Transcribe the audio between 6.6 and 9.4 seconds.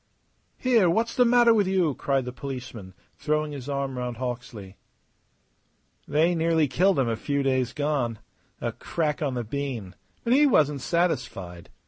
killed him a few days gone. A crack on